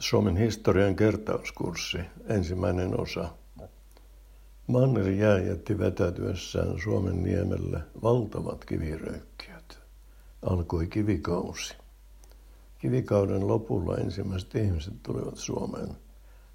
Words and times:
Suomen 0.00 0.36
historian 0.36 0.96
kertauskurssi, 0.96 1.98
ensimmäinen 2.28 3.00
osa. 3.00 3.30
Manner 4.66 5.08
jää 5.10 5.38
jätti 5.38 5.78
vetäytyessään 5.78 6.80
Suomen 6.82 7.22
niemelle 7.22 7.80
valtavat 8.02 8.64
kiviröykkiöt. 8.64 9.78
Alkoi 10.42 10.86
kivikausi. 10.86 11.74
Kivikauden 12.78 13.48
lopulla 13.48 13.96
ensimmäiset 13.96 14.54
ihmiset 14.54 14.94
tulivat 15.02 15.36
Suomeen. 15.36 15.96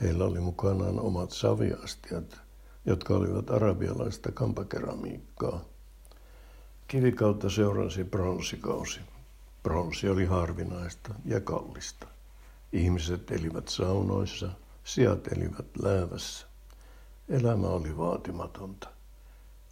Heillä 0.00 0.24
oli 0.24 0.40
mukanaan 0.40 1.00
omat 1.00 1.30
saviastiat, 1.30 2.40
jotka 2.86 3.14
olivat 3.14 3.50
arabialaista 3.50 4.32
kampakeramiikkaa. 4.32 5.64
Kivikautta 6.88 7.50
seurasi 7.50 8.04
pronsikausi. 8.04 9.00
Pronsi 9.62 10.08
oli 10.08 10.24
harvinaista 10.24 11.14
ja 11.24 11.40
kallista. 11.40 12.11
Ihmiset 12.72 13.30
elivät 13.30 13.68
saunoissa, 13.68 14.50
sijat 14.84 15.32
elivät 15.32 15.66
läävässä. 15.82 16.46
Elämä 17.28 17.66
oli 17.66 17.96
vaatimatonta. 17.96 18.88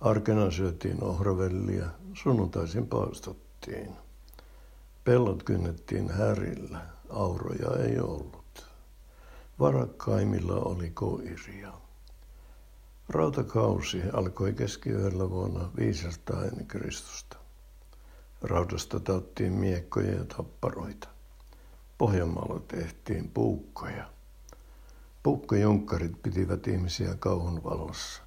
Arkena 0.01 0.51
syötiin 0.51 1.05
ohravellia, 1.05 1.87
sunnuntaisin 2.15 2.87
paastottiin. 2.87 3.91
Pellot 5.05 5.43
kynnettiin 5.43 6.11
härillä, 6.11 6.81
auroja 7.11 7.85
ei 7.85 8.01
ollut. 8.01 8.67
Varakkaimmilla 9.59 10.55
oli 10.55 10.91
koiria. 10.91 11.73
Rautakausi 13.09 14.03
alkoi 14.13 14.53
keskiyöllä 14.53 15.31
vuonna 15.31 15.71
500 15.77 16.45
ennen 16.45 16.67
Kristusta. 16.67 17.37
Raudasta 18.43 19.01
tauttiin 19.01 19.53
miekkoja 19.53 20.15
ja 20.15 20.25
tapparoita. 20.25 21.09
Pohjanmaalla 22.01 22.61
tehtiin 22.69 23.29
puukkoja. 23.29 24.11
Puukkojunkkarit 25.23 26.23
pitivät 26.23 26.67
ihmisiä 26.67 27.15
kauhun 27.19 27.65
valossa. 27.65 28.23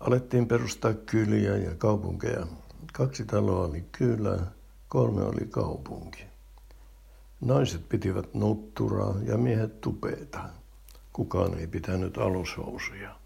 Alettiin 0.00 0.48
perustaa 0.48 0.94
kyliä 0.94 1.56
ja 1.56 1.74
kaupunkeja. 1.74 2.46
Kaksi 2.92 3.24
taloa 3.24 3.66
oli 3.66 3.84
kylä, 3.92 4.38
kolme 4.88 5.22
oli 5.22 5.46
kaupunki. 5.50 6.24
Naiset 7.40 7.88
pitivät 7.88 8.34
nutturaa 8.34 9.14
ja 9.24 9.38
miehet 9.38 9.80
tupeita. 9.80 10.48
Kukaan 11.12 11.58
ei 11.58 11.66
pitänyt 11.66 12.18
alushousuja. 12.18 13.16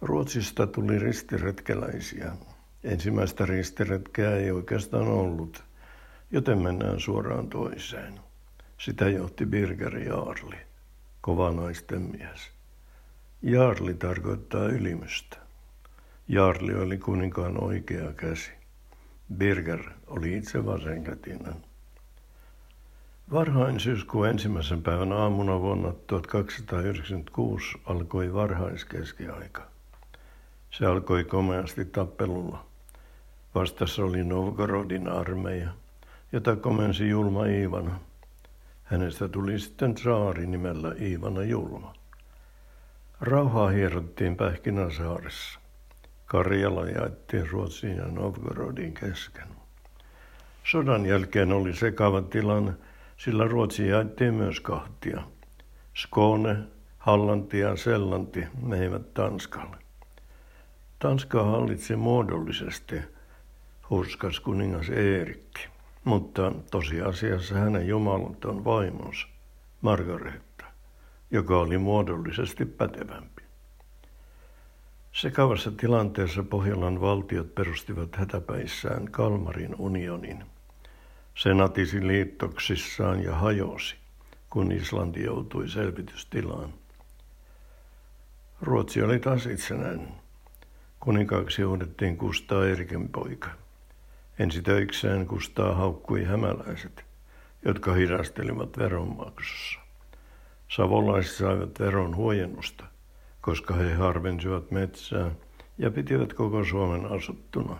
Ruotsista 0.00 0.66
tuli 0.66 0.98
ristiretkeläisiä. 0.98 2.32
Ensimmäistä 2.84 3.46
ristiretkeä 3.46 4.36
ei 4.36 4.50
oikeastaan 4.50 5.08
ollut– 5.08 5.62
joten 6.30 6.58
mennään 6.58 7.00
suoraan 7.00 7.48
toiseen. 7.48 8.20
Sitä 8.78 9.08
johti 9.08 9.46
Birger 9.46 9.98
Jaarli, 9.98 10.56
kova 11.20 11.50
naisten 11.50 12.02
mies. 12.02 12.50
Jaarli 13.42 13.94
tarkoittaa 13.94 14.64
ylimystä. 14.64 15.36
Jaarli 16.28 16.74
oli 16.74 16.98
kuninkaan 16.98 17.64
oikea 17.64 18.12
käsi. 18.12 18.50
Birger 19.34 19.80
oli 20.06 20.36
itse 20.36 20.66
vasenkätinen. 20.66 21.56
Varhain 23.32 23.80
syyskuun 23.80 24.28
ensimmäisen 24.28 24.82
päivän 24.82 25.12
aamuna 25.12 25.60
vuonna 25.60 25.92
1296 26.06 27.78
alkoi 27.84 28.34
varhaiskeskiaika. 28.34 29.66
Se 30.70 30.86
alkoi 30.86 31.24
komeasti 31.24 31.84
tappelulla. 31.84 32.66
Vastassa 33.54 34.04
oli 34.04 34.24
Novgorodin 34.24 35.08
armeija– 35.08 35.70
jota 36.32 36.56
komensi 36.56 37.08
Julma 37.08 37.46
Iivana. 37.46 38.00
Hänestä 38.84 39.28
tuli 39.28 39.58
sitten 39.58 39.96
saari 39.96 40.46
nimellä 40.46 40.94
Iivana 41.00 41.42
Julma. 41.42 41.94
Rauhaa 43.20 43.68
hierottiin 43.68 44.36
Pähkinäsaaressa. 44.36 45.60
Karjala 46.26 46.86
jaettiin 46.86 47.50
Ruotsiin 47.50 47.96
ja 47.96 48.04
Novgorodin 48.04 48.94
kesken. 48.94 49.48
Sodan 50.64 51.06
jälkeen 51.06 51.52
oli 51.52 51.74
sekava 51.74 52.22
tilanne, 52.22 52.72
sillä 53.16 53.44
Ruotsi 53.44 53.88
jaettiin 53.88 54.34
myös 54.34 54.60
kahtia. 54.60 55.22
Skåne, 55.94 56.56
Hallanti 56.98 57.58
ja 57.58 57.76
Sellanti 57.76 58.46
menivät 58.62 59.14
Tanskalle. 59.14 59.76
Tanskaa 60.98 61.44
hallitsi 61.44 61.96
muodollisesti 61.96 62.96
hurskas 63.90 64.40
kuningas 64.40 64.88
Eerikki 64.88 65.77
mutta 66.08 66.52
tosiasiassa 66.70 67.54
hänen 67.54 67.88
jumalaton 67.88 68.64
vaimonsa, 68.64 69.28
Margaretta, 69.80 70.64
joka 71.30 71.58
oli 71.58 71.78
muodollisesti 71.78 72.64
pätevämpi. 72.64 73.42
Sekavassa 75.12 75.70
tilanteessa 75.70 76.42
Pohjolan 76.42 77.00
valtiot 77.00 77.54
perustivat 77.54 78.16
hätäpäissään 78.16 79.10
Kalmarin 79.10 79.74
unionin. 79.78 80.44
Se 81.34 81.54
natisi 81.54 82.06
liittoksissaan 82.06 83.24
ja 83.24 83.34
hajosi, 83.34 83.96
kun 84.50 84.72
Islanti 84.72 85.22
joutui 85.22 85.68
selvitystilaan. 85.68 86.74
Ruotsi 88.60 89.02
oli 89.02 89.18
taas 89.18 89.46
itsenäinen. 89.46 90.08
Kuninkaaksi 91.00 91.64
uudettiin 91.64 92.16
Kustaa 92.16 92.66
Eriken 92.66 93.08
poika– 93.08 93.48
Ensi 94.38 94.62
töikseen 94.62 95.26
Kustaa 95.26 95.74
haukkui 95.74 96.24
hämäläiset, 96.24 97.04
jotka 97.64 97.92
hidastelivat 97.92 98.78
veronmaksussa. 98.78 99.80
Savolaiset 100.68 101.36
saivat 101.36 101.80
veron 101.80 102.16
huojennusta, 102.16 102.84
koska 103.40 103.74
he 103.74 103.94
harvensivat 103.94 104.70
metsää 104.70 105.30
ja 105.78 105.90
pitivät 105.90 106.32
koko 106.32 106.64
Suomen 106.64 107.12
asuttuna. 107.12 107.78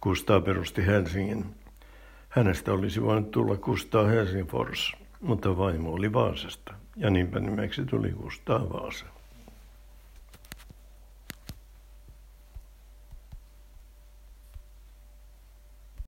Kustaa 0.00 0.40
perusti 0.40 0.86
Helsingin. 0.86 1.44
Hänestä 2.28 2.72
olisi 2.72 3.02
voinut 3.02 3.30
tulla 3.30 3.56
Kustaa 3.56 4.06
Helsingfors, 4.06 4.92
mutta 5.20 5.56
vaimo 5.56 5.92
oli 5.92 6.12
Vaasasta 6.12 6.74
ja 6.96 7.10
niinpä 7.10 7.40
nimeksi 7.40 7.84
tuli 7.84 8.10
Kustaa 8.10 8.70
Vaasa. 8.72 9.06